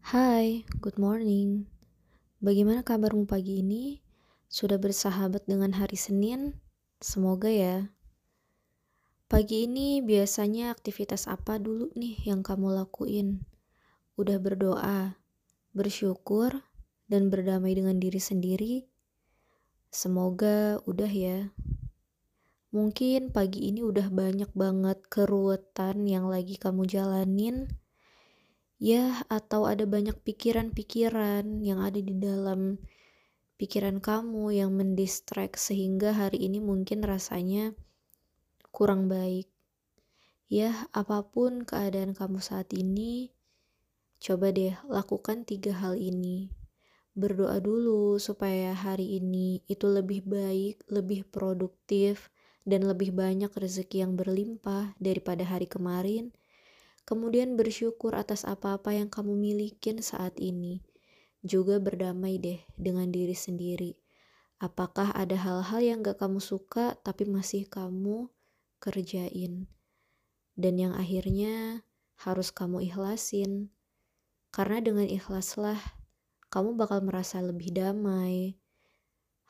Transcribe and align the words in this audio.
Hai, 0.00 0.64
good 0.80 0.96
morning. 0.96 1.68
Bagaimana 2.40 2.80
kabarmu 2.80 3.28
pagi 3.28 3.60
ini? 3.60 4.00
Sudah 4.48 4.80
bersahabat 4.80 5.44
dengan 5.44 5.76
hari 5.76 6.00
Senin? 6.00 6.56
Semoga 7.04 7.52
ya. 7.52 7.92
Pagi 9.28 9.68
ini 9.68 10.00
biasanya 10.00 10.72
aktivitas 10.72 11.28
apa 11.28 11.60
dulu 11.60 11.92
nih 11.92 12.16
yang 12.24 12.40
kamu 12.40 12.80
lakuin? 12.80 13.44
Udah 14.16 14.40
berdoa, 14.40 15.20
bersyukur, 15.76 16.64
dan 17.04 17.28
berdamai 17.28 17.76
dengan 17.76 18.00
diri 18.00 18.24
sendiri? 18.24 18.88
Semoga 19.92 20.80
udah 20.88 21.12
ya. 21.12 21.52
Mungkin 22.72 23.36
pagi 23.36 23.68
ini 23.68 23.84
udah 23.84 24.08
banyak 24.08 24.48
banget 24.56 25.04
keruwetan 25.12 26.08
yang 26.08 26.24
lagi 26.32 26.56
kamu 26.56 26.88
jalanin 26.88 27.68
ya 28.80 29.20
atau 29.28 29.68
ada 29.68 29.84
banyak 29.84 30.16
pikiran-pikiran 30.24 31.60
yang 31.60 31.84
ada 31.84 32.00
di 32.00 32.16
dalam 32.16 32.80
pikiran 33.60 34.00
kamu 34.00 34.56
yang 34.56 34.72
mendistract 34.72 35.60
sehingga 35.60 36.16
hari 36.16 36.48
ini 36.48 36.64
mungkin 36.64 37.04
rasanya 37.04 37.76
kurang 38.72 39.12
baik. 39.12 39.52
Ya, 40.50 40.88
apa 40.96 41.22
pun 41.28 41.62
keadaan 41.62 42.16
kamu 42.16 42.42
saat 42.42 42.72
ini, 42.74 43.30
coba 44.18 44.50
deh 44.50 44.74
lakukan 44.88 45.46
tiga 45.46 45.76
hal 45.76 45.94
ini. 45.94 46.50
Berdoa 47.14 47.60
dulu 47.60 48.16
supaya 48.16 48.72
hari 48.74 49.20
ini 49.20 49.62
itu 49.68 49.86
lebih 49.86 50.26
baik, 50.26 50.88
lebih 50.90 51.28
produktif, 51.28 52.32
dan 52.64 52.88
lebih 52.88 53.12
banyak 53.12 53.52
rezeki 53.52 54.08
yang 54.08 54.16
berlimpah 54.16 54.96
daripada 54.96 55.44
hari 55.44 55.68
kemarin 55.68 56.32
Kemudian 57.10 57.58
bersyukur 57.58 58.14
atas 58.14 58.46
apa-apa 58.46 58.94
yang 58.94 59.10
kamu 59.10 59.34
milikin 59.34 59.98
saat 59.98 60.38
ini. 60.38 60.78
Juga 61.42 61.82
berdamai 61.82 62.38
deh 62.38 62.62
dengan 62.78 63.10
diri 63.10 63.34
sendiri. 63.34 63.98
Apakah 64.62 65.10
ada 65.18 65.34
hal-hal 65.34 65.82
yang 65.82 66.06
gak 66.06 66.22
kamu 66.22 66.38
suka 66.38 66.94
tapi 67.02 67.26
masih 67.26 67.66
kamu 67.66 68.30
kerjain? 68.78 69.66
Dan 70.54 70.78
yang 70.78 70.94
akhirnya 70.94 71.82
harus 72.14 72.54
kamu 72.54 72.86
ikhlasin. 72.86 73.74
Karena 74.54 74.78
dengan 74.78 75.10
ikhlaslah 75.10 75.82
kamu 76.46 76.78
bakal 76.78 77.02
merasa 77.02 77.42
lebih 77.42 77.74
damai. 77.74 78.54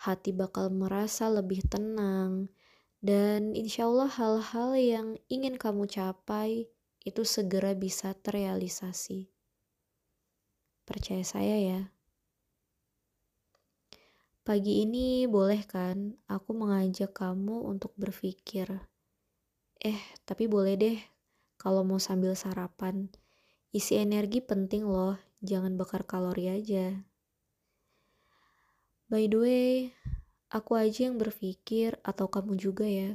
Hati 0.00 0.32
bakal 0.32 0.72
merasa 0.72 1.28
lebih 1.28 1.60
tenang. 1.68 2.48
Dan 3.04 3.52
insya 3.52 3.84
Allah 3.84 4.08
hal-hal 4.08 4.70
yang 4.80 5.08
ingin 5.28 5.60
kamu 5.60 5.84
capai 5.84 6.72
itu 7.00 7.24
segera 7.24 7.72
bisa 7.72 8.12
terrealisasi. 8.12 9.32
Percaya 10.84 11.24
saya 11.24 11.56
ya. 11.56 11.80
Pagi 14.44 14.84
ini 14.84 15.24
boleh 15.24 15.62
kan 15.64 16.16
aku 16.28 16.50
mengajak 16.52 17.14
kamu 17.14 17.70
untuk 17.70 17.94
berpikir. 17.96 18.84
Eh, 19.80 20.00
tapi 20.28 20.44
boleh 20.44 20.74
deh 20.76 20.98
kalau 21.56 21.86
mau 21.86 22.02
sambil 22.02 22.36
sarapan. 22.36 23.08
Isi 23.70 23.96
energi 23.96 24.42
penting 24.42 24.84
loh, 24.84 25.16
jangan 25.40 25.78
bakar 25.78 26.02
kalori 26.04 26.50
aja. 26.50 27.06
By 29.06 29.30
the 29.30 29.38
way, 29.38 29.72
aku 30.50 30.74
aja 30.74 31.08
yang 31.08 31.16
berpikir 31.16 31.96
atau 32.02 32.26
kamu 32.26 32.58
juga 32.58 32.84
ya 32.84 33.14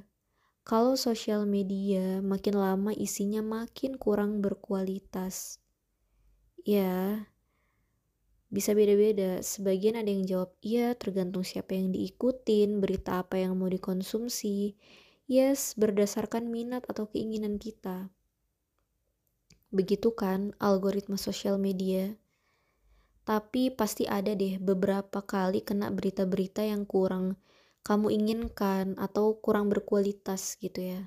kalau 0.65 0.97
sosial 0.97 1.45
media 1.45 2.25
makin 2.25 2.57
lama 2.57 2.89
isinya 2.89 3.45
makin 3.45 4.01
kurang 4.01 4.41
berkualitas. 4.41 5.61
Ya, 6.65 7.29
bisa 8.49 8.73
beda-beda. 8.73 9.45
Sebagian 9.45 9.93
ada 9.93 10.09
yang 10.09 10.25
jawab 10.25 10.57
iya, 10.65 10.97
tergantung 10.97 11.45
siapa 11.45 11.77
yang 11.77 11.93
diikutin, 11.93 12.81
berita 12.81 13.21
apa 13.21 13.37
yang 13.37 13.53
mau 13.53 13.69
dikonsumsi. 13.69 14.73
Yes, 15.29 15.77
berdasarkan 15.77 16.49
minat 16.49 16.81
atau 16.89 17.13
keinginan 17.13 17.61
kita. 17.61 18.09
Begitu 19.69 20.17
kan 20.17 20.57
algoritma 20.57 21.21
sosial 21.21 21.61
media. 21.61 22.17
Tapi 23.21 23.69
pasti 23.69 24.09
ada 24.09 24.33
deh 24.33 24.57
beberapa 24.57 25.21
kali 25.21 25.61
kena 25.61 25.93
berita-berita 25.93 26.65
yang 26.65 26.89
kurang 26.89 27.37
kamu 27.85 28.09
inginkan 28.17 28.97
atau 28.97 29.37
kurang 29.37 29.69
berkualitas 29.69 30.57
gitu 30.57 30.81
ya. 30.81 31.01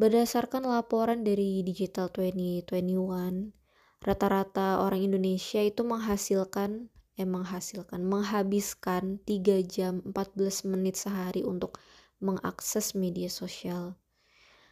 Berdasarkan 0.00 0.64
laporan 0.64 1.20
dari 1.20 1.60
Digital 1.60 2.08
2021, 2.08 3.52
rata-rata 4.00 4.80
orang 4.80 5.04
Indonesia 5.04 5.60
itu 5.60 5.84
menghasilkan 5.84 6.88
eh 7.18 7.26
menghasilkan 7.26 8.06
menghabiskan 8.06 9.18
3 9.26 9.58
jam 9.66 10.00
14 10.06 10.70
menit 10.70 10.94
sehari 10.96 11.42
untuk 11.42 11.76
mengakses 12.22 12.94
media 12.94 13.28
sosial. 13.28 13.98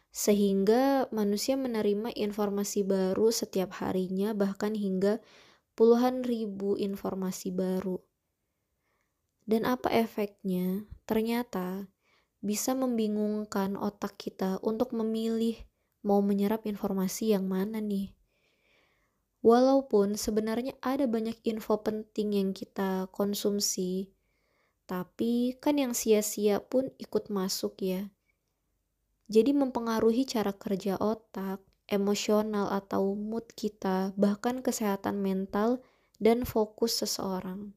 Sehingga 0.09 1.11
manusia 1.13 1.59
menerima 1.59 2.15
informasi 2.15 2.87
baru 2.87 3.29
setiap 3.29 3.77
harinya 3.83 4.31
bahkan 4.33 4.73
hingga 4.73 5.19
puluhan 5.75 6.23
ribu 6.23 6.79
informasi 6.79 7.51
baru 7.51 8.06
dan 9.47 9.63
apa 9.63 9.87
efeknya? 9.89 10.83
Ternyata 11.07 11.87
bisa 12.43 12.75
membingungkan 12.77 13.79
otak 13.79 14.19
kita 14.19 14.59
untuk 14.61 14.93
memilih 14.93 15.57
mau 16.05 16.21
menyerap 16.21 16.67
informasi 16.67 17.33
yang 17.33 17.49
mana 17.49 17.81
nih. 17.81 18.13
Walaupun 19.41 20.19
sebenarnya 20.19 20.75
ada 20.83 21.07
banyak 21.07 21.39
info 21.47 21.79
penting 21.79 22.35
yang 22.35 22.49
kita 22.51 23.07
konsumsi, 23.15 24.11
tapi 24.83 25.55
kan 25.63 25.79
yang 25.79 25.95
sia-sia 25.95 26.59
pun 26.59 26.91
ikut 26.99 27.31
masuk 27.31 27.79
ya. 27.79 28.11
Jadi 29.27 29.51
mempengaruhi 29.51 30.23
cara 30.23 30.55
kerja 30.55 30.95
otak, 30.99 31.59
emosional 31.87 32.71
atau 32.71 33.15
mood 33.15 33.47
kita, 33.55 34.11
bahkan 34.15 34.63
kesehatan 34.63 35.19
mental 35.19 35.83
dan 36.19 36.43
fokus 36.47 37.03
seseorang. 37.03 37.75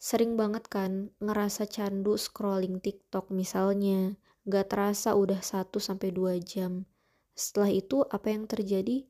Sering 0.00 0.32
banget 0.40 0.64
kan 0.72 1.12
ngerasa 1.20 1.68
candu 1.68 2.16
scrolling 2.16 2.80
TikTok 2.80 3.28
misalnya, 3.28 4.16
gak 4.48 4.72
terasa 4.72 5.12
udah 5.12 5.44
1-2 5.44 6.40
jam. 6.40 6.88
Setelah 7.36 7.68
itu 7.68 8.08
apa 8.08 8.32
yang 8.32 8.48
terjadi? 8.48 9.04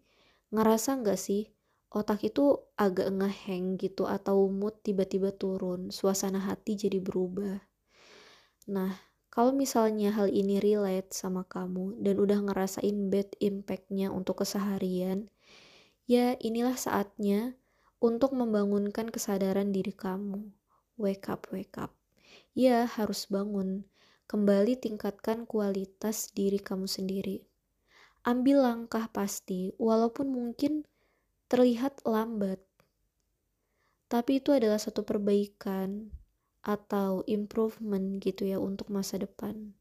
Ngerasa 0.50 0.98
gak 0.98 1.14
sih 1.14 1.46
otak 1.94 2.26
itu 2.26 2.58
agak 2.74 3.06
ngeheng 3.06 3.78
gitu 3.78 4.10
atau 4.10 4.50
mood 4.50 4.82
tiba-tiba 4.82 5.30
turun, 5.30 5.94
suasana 5.94 6.42
hati 6.42 6.74
jadi 6.74 6.98
berubah. 6.98 7.62
Nah, 8.66 8.90
kalau 9.30 9.54
misalnya 9.54 10.10
hal 10.10 10.26
ini 10.26 10.58
relate 10.58 11.14
sama 11.14 11.46
kamu 11.46 12.02
dan 12.02 12.18
udah 12.18 12.50
ngerasain 12.50 13.14
bad 13.14 13.30
impactnya 13.38 14.10
untuk 14.10 14.42
keseharian, 14.42 15.30
ya 16.10 16.34
inilah 16.42 16.74
saatnya 16.74 17.54
untuk 18.02 18.34
membangunkan 18.34 19.06
kesadaran 19.06 19.70
diri 19.70 19.94
kamu 19.94 20.59
wake 21.00 21.32
up, 21.32 21.48
wake 21.48 21.80
up. 21.80 21.96
Ya, 22.52 22.84
harus 22.84 23.24
bangun. 23.32 23.88
Kembali 24.28 24.76
tingkatkan 24.76 25.48
kualitas 25.48 26.28
diri 26.36 26.60
kamu 26.60 26.84
sendiri. 26.84 27.42
Ambil 28.22 28.60
langkah 28.60 29.08
pasti, 29.08 29.72
walaupun 29.80 30.28
mungkin 30.28 30.84
terlihat 31.48 32.04
lambat. 32.04 32.60
Tapi 34.12 34.44
itu 34.44 34.52
adalah 34.52 34.76
satu 34.76 35.02
perbaikan 35.02 36.12
atau 36.60 37.24
improvement 37.24 38.20
gitu 38.20 38.44
ya 38.44 38.60
untuk 38.60 38.92
masa 38.92 39.16
depan. 39.16 39.72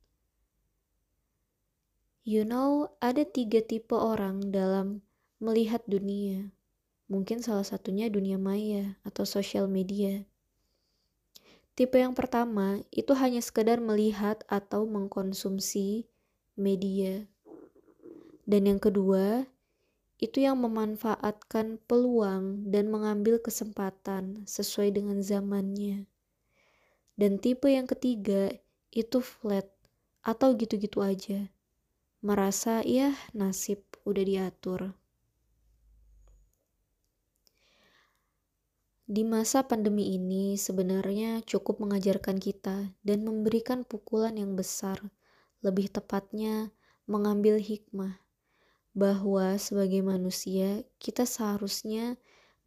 You 2.29 2.45
know, 2.45 2.93
ada 3.01 3.25
tiga 3.25 3.57
tipe 3.65 3.97
orang 3.97 4.53
dalam 4.53 5.01
melihat 5.41 5.81
dunia. 5.89 6.53
Mungkin 7.09 7.41
salah 7.41 7.65
satunya 7.65 8.05
dunia 8.05 8.37
maya 8.37 9.01
atau 9.01 9.25
sosial 9.25 9.65
media. 9.65 10.28
Tipe 11.79 11.95
yang 11.95 12.11
pertama 12.11 12.83
itu 12.91 13.15
hanya 13.15 13.39
sekedar 13.39 13.79
melihat 13.79 14.43
atau 14.51 14.83
mengkonsumsi 14.83 16.11
media. 16.59 17.23
Dan 18.43 18.67
yang 18.67 18.83
kedua, 18.83 19.47
itu 20.19 20.43
yang 20.43 20.59
memanfaatkan 20.59 21.79
peluang 21.87 22.67
dan 22.67 22.91
mengambil 22.91 23.39
kesempatan 23.39 24.43
sesuai 24.43 24.91
dengan 24.91 25.23
zamannya. 25.23 26.03
Dan 27.15 27.39
tipe 27.39 27.71
yang 27.71 27.87
ketiga 27.87 28.51
itu 28.91 29.23
flat 29.23 29.71
atau 30.19 30.51
gitu-gitu 30.59 30.99
aja. 30.99 31.47
Merasa 32.19 32.83
ya 32.83 33.15
nasib 33.31 33.87
udah 34.03 34.27
diatur. 34.27 34.98
Di 39.09 39.25
masa 39.25 39.65
pandemi 39.65 40.13
ini 40.13 40.53
sebenarnya 40.53 41.41
cukup 41.41 41.81
mengajarkan 41.81 42.37
kita 42.37 42.93
dan 43.01 43.25
memberikan 43.25 43.81
pukulan 43.81 44.37
yang 44.37 44.53
besar, 44.53 45.01
lebih 45.65 45.89
tepatnya 45.89 46.69
mengambil 47.09 47.57
hikmah. 47.57 48.21
bahwa 48.99 49.55
sebagai 49.55 50.01
manusia 50.01 50.81
kita 50.97 51.23
seharusnya 51.23 52.17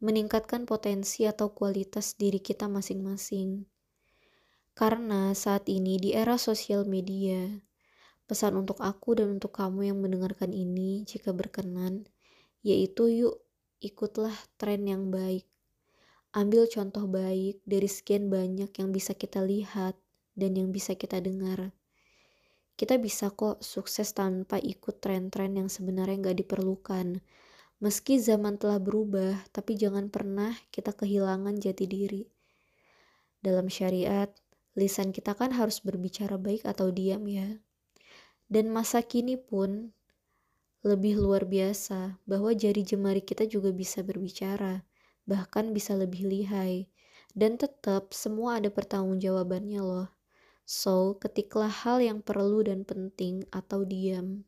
meningkatkan 0.01 0.65
potensi 0.65 1.27
atau 1.29 1.51
kualitas 1.51 2.15
diri 2.17 2.39
kita 2.41 2.65
masing-masing. 2.65 3.67
Karena 4.73 5.35
saat 5.37 5.69
ini 5.69 6.01
di 6.01 6.15
era 6.17 6.39
sosial 6.41 6.89
media, 6.89 7.53
pesan 8.25 8.57
untuk 8.57 8.81
aku 8.81 9.19
dan 9.19 9.37
untuk 9.37 9.53
kamu 9.53 9.93
yang 9.93 9.99
mendengarkan 10.01 10.49
ini 10.55 11.05
jika 11.05 11.35
berkenan, 11.35 12.09
yaitu 12.65 13.11
yuk 13.13 13.35
ikutlah 13.83 14.33
tren 14.57 14.89
yang 14.89 15.13
baik. 15.13 15.45
Ambil 16.33 16.65
contoh 16.65 17.05
baik 17.05 17.61
dari 17.61 17.85
sekian 17.85 18.33
banyak 18.33 18.73
yang 18.73 18.89
bisa 18.89 19.13
kita 19.13 19.45
lihat 19.45 19.93
dan 20.33 20.57
yang 20.57 20.73
bisa 20.73 20.97
kita 20.97 21.21
dengar. 21.21 21.77
Kita 22.73 22.97
bisa 22.97 23.29
kok 23.29 23.61
sukses 23.61 24.17
tanpa 24.17 24.57
ikut 24.57 24.97
tren-tren 24.97 25.53
yang 25.53 25.69
sebenarnya 25.69 26.17
nggak 26.25 26.41
diperlukan. 26.41 27.21
Meski 27.77 28.17
zaman 28.17 28.57
telah 28.57 28.81
berubah, 28.81 29.45
tapi 29.53 29.77
jangan 29.77 30.09
pernah 30.09 30.57
kita 30.73 30.97
kehilangan 30.97 31.61
jati 31.61 31.85
diri. 31.85 32.25
Dalam 33.37 33.69
syariat, 33.69 34.33
lisan 34.73 35.13
kita 35.13 35.37
kan 35.37 35.53
harus 35.53 35.85
berbicara 35.85 36.41
baik 36.41 36.65
atau 36.65 36.89
diam 36.89 37.29
ya. 37.29 37.61
Dan 38.49 38.73
masa 38.73 39.05
kini 39.05 39.37
pun 39.37 39.93
lebih 40.81 41.21
luar 41.21 41.45
biasa 41.45 42.17
bahwa 42.25 42.57
jari 42.57 42.81
jemari 42.81 43.21
kita 43.21 43.45
juga 43.45 43.69
bisa 43.69 44.01
berbicara, 44.01 44.81
bahkan 45.29 45.71
bisa 45.75 45.93
lebih 45.95 46.27
lihai. 46.27 46.87
Dan 47.33 47.57
tetap 47.57 48.13
semua 48.13 48.61
ada 48.61 48.69
pertanggungjawabannya 48.69 49.81
loh. 49.81 50.07
So, 50.63 51.19
ketiklah 51.19 51.71
hal 51.71 51.99
yang 51.99 52.23
perlu 52.23 52.63
dan 52.63 52.87
penting 52.87 53.43
atau 53.51 53.83
diam. 53.83 54.47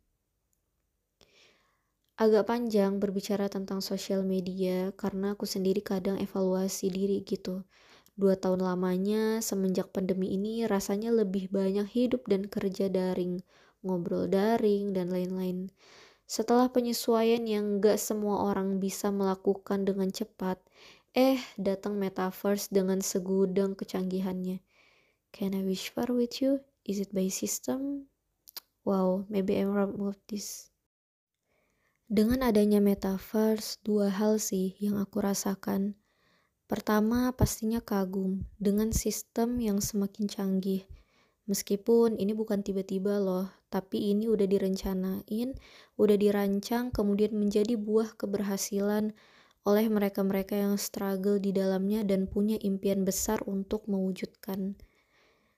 Agak 2.15 2.47
panjang 2.47 3.03
berbicara 3.03 3.51
tentang 3.51 3.83
sosial 3.83 4.23
media 4.23 4.95
karena 4.95 5.35
aku 5.35 5.43
sendiri 5.43 5.83
kadang 5.83 6.15
evaluasi 6.15 6.87
diri 6.87 7.19
gitu. 7.27 7.67
Dua 8.15 8.39
tahun 8.39 8.63
lamanya 8.63 9.43
semenjak 9.43 9.91
pandemi 9.91 10.31
ini 10.31 10.63
rasanya 10.63 11.11
lebih 11.11 11.51
banyak 11.51 11.83
hidup 11.91 12.23
dan 12.31 12.47
kerja 12.47 12.87
daring, 12.87 13.43
ngobrol 13.83 14.31
daring, 14.31 14.95
dan 14.95 15.11
lain-lain. 15.11 15.67
Setelah 16.25 16.73
penyesuaian 16.73 17.45
yang 17.45 17.77
gak 17.77 18.01
semua 18.01 18.49
orang 18.49 18.81
bisa 18.81 19.13
melakukan 19.13 19.85
dengan 19.85 20.09
cepat, 20.09 20.57
eh 21.13 21.39
datang 21.55 21.95
metaverse 22.01 22.73
dengan 22.73 22.99
segudang 22.99 23.77
kecanggihannya 23.77 24.59
Can 25.35 25.51
I 25.51 25.67
whisper 25.67 26.07
with 26.15 26.39
you? 26.39 26.63
Is 26.87 27.03
it 27.03 27.11
by 27.11 27.27
system? 27.27 28.07
Wow, 28.87 29.27
maybe 29.27 29.59
I'm 29.59 29.75
wrong 29.75 29.99
with 29.99 30.15
this. 30.31 30.71
Dengan 32.07 32.39
adanya 32.39 32.79
metaverse, 32.79 33.83
dua 33.83 34.07
hal 34.07 34.39
sih 34.39 34.79
yang 34.79 34.95
aku 34.95 35.19
rasakan. 35.19 35.99
Pertama, 36.71 37.35
pastinya 37.35 37.83
kagum 37.83 38.47
dengan 38.55 38.95
sistem 38.95 39.59
yang 39.59 39.83
semakin 39.83 40.31
canggih. 40.31 40.87
Meskipun 41.51 42.15
ini 42.15 42.31
bukan 42.31 42.63
tiba-tiba 42.63 43.19
loh, 43.19 43.51
tapi 43.75 44.15
ini 44.15 44.31
udah 44.31 44.47
direncanain, 44.47 45.51
udah 45.99 46.15
dirancang, 46.15 46.95
kemudian 46.95 47.35
menjadi 47.35 47.75
buah 47.75 48.15
keberhasilan 48.15 49.11
oleh 49.67 49.85
mereka-mereka 49.91 50.55
yang 50.55 50.79
struggle 50.79 51.43
di 51.43 51.51
dalamnya 51.51 52.07
dan 52.07 52.31
punya 52.31 52.55
impian 52.63 53.03
besar 53.03 53.43
untuk 53.43 53.83
mewujudkan. 53.91 54.79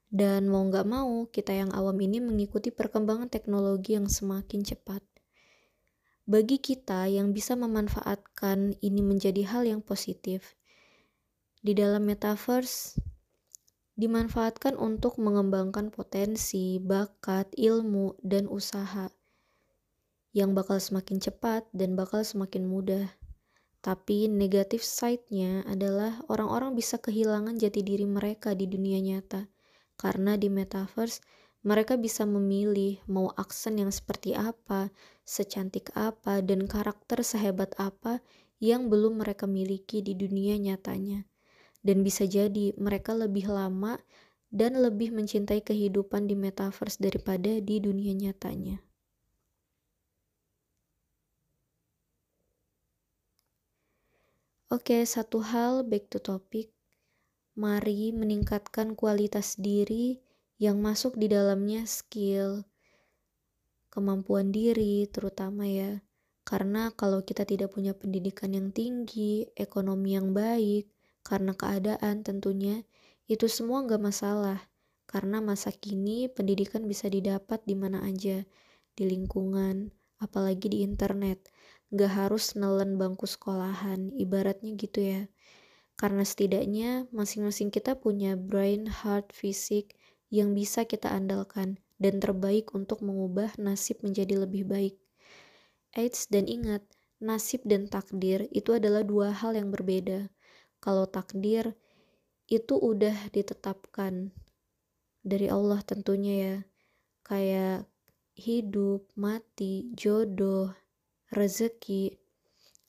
Dan 0.09 0.49
mau 0.49 0.65
nggak 0.65 0.87
mau, 0.89 1.29
kita 1.29 1.53
yang 1.53 1.69
awam 1.77 2.01
ini 2.01 2.17
mengikuti 2.17 2.73
perkembangan 2.73 3.29
teknologi 3.29 3.93
yang 3.93 4.09
semakin 4.09 4.65
cepat. 4.65 5.05
Bagi 6.25 6.57
kita 6.57 7.05
yang 7.05 7.37
bisa 7.37 7.53
memanfaatkan 7.53 8.81
ini 8.81 9.05
menjadi 9.05 9.45
hal 9.45 9.69
yang 9.69 9.85
positif, 9.85 10.57
di 11.61 11.77
dalam 11.77 12.09
metaverse 12.09 12.97
dimanfaatkan 13.97 14.77
untuk 14.77 15.17
mengembangkan 15.17 15.89
potensi, 15.89 16.77
bakat, 16.77 17.49
ilmu, 17.57 18.13
dan 18.21 18.45
usaha 18.45 19.09
yang 20.37 20.53
bakal 20.53 20.77
semakin 20.77 21.17
cepat 21.17 21.65
dan 21.73 21.97
bakal 21.97 22.21
semakin 22.21 22.69
mudah. 22.69 23.09
Tapi 23.81 24.29
negatif 24.29 24.85
side-nya 24.85 25.65
adalah 25.65 26.21
orang-orang 26.29 26.77
bisa 26.77 27.01
kehilangan 27.01 27.57
jati 27.57 27.81
diri 27.81 28.05
mereka 28.05 28.53
di 28.53 28.69
dunia 28.69 29.01
nyata 29.01 29.49
karena 29.97 30.37
di 30.37 30.53
metaverse 30.53 31.25
mereka 31.65 31.97
bisa 31.97 32.23
memilih 32.23 33.01
mau 33.09 33.33
aksen 33.33 33.81
yang 33.81 33.89
seperti 33.89 34.37
apa, 34.37 34.93
secantik 35.25 35.89
apa, 35.97 36.39
dan 36.45 36.69
karakter 36.69 37.25
sehebat 37.25 37.73
apa 37.81 38.21
yang 38.61 38.93
belum 38.93 39.25
mereka 39.25 39.49
miliki 39.49 40.05
di 40.05 40.13
dunia 40.13 40.55
nyatanya. 40.61 41.25
Dan 41.87 42.03
bisa 42.03 42.27
jadi 42.27 42.75
mereka 42.75 43.15
lebih 43.15 43.47
lama 43.47 43.95
dan 44.51 44.75
lebih 44.75 45.15
mencintai 45.15 45.63
kehidupan 45.63 46.27
di 46.27 46.35
metaverse 46.35 46.99
daripada 46.99 47.63
di 47.63 47.79
dunia 47.79 48.11
nyatanya. 48.11 48.83
Oke, 54.67 54.99
satu 55.07 55.39
hal 55.39 55.87
back 55.87 56.11
to 56.11 56.19
topic 56.19 56.67
mari 57.55 58.13
meningkatkan 58.13 58.93
kualitas 58.99 59.55
diri 59.57 60.19
yang 60.59 60.77
masuk 60.83 61.15
di 61.15 61.31
dalamnya 61.31 61.87
skill, 61.87 62.67
kemampuan 63.93 64.51
diri 64.51 65.07
terutama 65.07 65.65
ya. 65.65 66.03
Karena 66.43 66.91
kalau 66.93 67.23
kita 67.23 67.43
tidak 67.47 67.73
punya 67.75 67.95
pendidikan 67.95 68.51
yang 68.53 68.69
tinggi, 68.75 69.47
ekonomi 69.55 70.19
yang 70.19 70.35
baik, 70.35 70.85
karena 71.27 71.51
keadaan 71.51 72.23
tentunya, 72.23 72.87
itu 73.27 73.51
semua 73.51 73.83
nggak 73.83 73.99
masalah. 73.99 74.71
Karena 75.03 75.43
masa 75.43 75.75
kini 75.75 76.31
pendidikan 76.31 76.87
bisa 76.87 77.11
didapat 77.11 77.59
di 77.67 77.75
mana 77.75 78.07
aja, 78.07 78.47
di 78.95 79.03
lingkungan, 79.03 79.91
apalagi 80.23 80.71
di 80.71 80.87
internet. 80.87 81.51
Nggak 81.91 82.11
harus 82.15 82.55
nelen 82.55 82.95
bangku 82.95 83.27
sekolahan, 83.27 84.15
ibaratnya 84.15 84.71
gitu 84.79 84.99
ya 85.03 85.21
karena 85.97 86.21
setidaknya 86.21 87.09
masing-masing 87.09 87.73
kita 87.73 87.97
punya 87.97 88.37
brain, 88.37 88.85
heart, 88.85 89.33
fisik 89.33 89.97
yang 90.29 90.53
bisa 90.53 90.85
kita 90.85 91.09
andalkan 91.09 91.81
dan 91.97 92.21
terbaik 92.21 92.69
untuk 92.77 93.01
mengubah 93.01 93.57
nasib 93.57 94.05
menjadi 94.05 94.45
lebih 94.45 94.69
baik. 94.69 94.95
Eits, 95.97 96.29
dan 96.29 96.45
ingat, 96.45 96.85
nasib 97.17 97.65
dan 97.65 97.89
takdir 97.89 98.45
itu 98.53 98.77
adalah 98.77 99.01
dua 99.01 99.33
hal 99.33 99.57
yang 99.57 99.73
berbeda. 99.73 100.29
Kalau 100.87 101.03
takdir 101.03 101.75
itu 102.47 102.79
udah 102.79 103.27
ditetapkan 103.35 104.31
dari 105.19 105.51
Allah 105.51 105.83
tentunya 105.83 106.33
ya. 106.39 106.57
Kayak 107.27 107.91
hidup, 108.39 109.03
mati, 109.19 109.91
jodoh, 109.91 110.71
rezeki. 111.35 112.15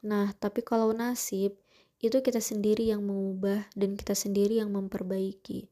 Nah, 0.07 0.31
tapi 0.39 0.63
kalau 0.63 0.95
nasib 0.95 1.59
itu 1.99 2.23
kita 2.23 2.39
sendiri 2.39 2.87
yang 2.87 3.03
mengubah 3.03 3.67
dan 3.75 3.99
kita 3.99 4.15
sendiri 4.15 4.63
yang 4.63 4.71
memperbaiki. 4.71 5.67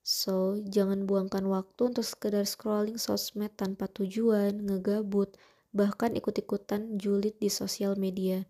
So, 0.00 0.56
jangan 0.64 1.04
buangkan 1.04 1.44
waktu 1.52 1.92
untuk 1.92 2.08
sekedar 2.08 2.48
scrolling 2.48 2.96
sosmed 2.96 3.52
tanpa 3.60 3.92
tujuan, 3.92 4.56
ngegabut, 4.56 5.36
bahkan 5.76 6.16
ikut-ikutan 6.16 6.96
julid 6.96 7.36
di 7.36 7.52
sosial 7.52 8.00
media. 8.00 8.48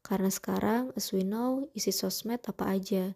Karena 0.00 0.32
sekarang, 0.32 0.90
as 0.96 1.12
we 1.12 1.22
know, 1.22 1.68
isi 1.76 1.92
sosmed 1.92 2.40
apa 2.48 2.76
aja. 2.76 3.14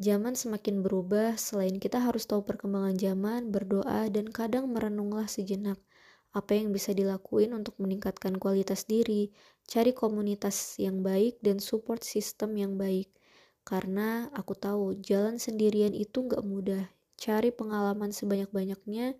Zaman 0.00 0.32
semakin 0.32 0.80
berubah, 0.80 1.36
selain 1.36 1.76
kita 1.76 2.00
harus 2.00 2.24
tahu 2.24 2.40
perkembangan 2.46 2.96
zaman, 2.96 3.52
berdoa, 3.52 4.08
dan 4.08 4.32
kadang 4.32 4.72
merenunglah 4.72 5.28
sejenak 5.28 5.76
apa 6.30 6.54
yang 6.54 6.70
bisa 6.70 6.94
dilakuin 6.94 7.50
untuk 7.50 7.74
meningkatkan 7.82 8.38
kualitas 8.38 8.86
diri, 8.86 9.34
cari 9.66 9.90
komunitas 9.90 10.78
yang 10.78 11.02
baik 11.02 11.42
dan 11.42 11.58
support 11.58 12.06
sistem 12.06 12.54
yang 12.54 12.78
baik. 12.78 13.10
Karena 13.66 14.30
aku 14.32 14.54
tahu 14.54 14.96
jalan 15.02 15.36
sendirian 15.36 15.92
itu 15.92 16.24
gak 16.30 16.46
mudah. 16.46 16.86
Cari 17.20 17.52
pengalaman 17.52 18.14
sebanyak-banyaknya, 18.14 19.18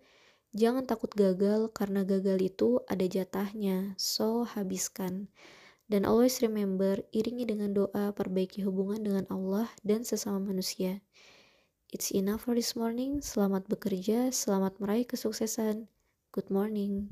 jangan 0.55 0.87
takut 0.87 1.11
gagal 1.13 1.69
karena 1.75 2.01
gagal 2.07 2.41
itu 2.41 2.81
ada 2.89 3.05
jatahnya, 3.05 3.93
so 3.99 4.47
habiskan. 4.47 5.29
Dan 5.91 6.07
always 6.07 6.39
remember, 6.39 7.03
iringi 7.11 7.43
dengan 7.43 7.75
doa 7.75 8.15
perbaiki 8.15 8.63
hubungan 8.63 9.03
dengan 9.03 9.25
Allah 9.27 9.67
dan 9.83 10.07
sesama 10.07 10.39
manusia. 10.39 11.03
It's 11.91 12.15
enough 12.15 12.47
for 12.47 12.55
this 12.55 12.79
morning. 12.79 13.19
Selamat 13.19 13.67
bekerja, 13.67 14.31
selamat 14.31 14.79
meraih 14.79 15.03
kesuksesan. 15.03 15.91
Good 16.31 16.47
morning. 16.47 17.11